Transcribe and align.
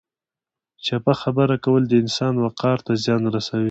چپه 0.85 1.13
خبره 1.21 1.55
کول 1.65 1.83
د 1.87 1.93
انسان 2.03 2.33
وقار 2.45 2.77
ته 2.85 2.91
زیان 3.03 3.23
رسوي. 3.35 3.59